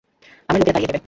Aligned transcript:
আমার 0.49 0.59
লোকেরা 0.59 0.75
তাড়িয়ে 0.75 0.87
দিবে। 0.87 0.99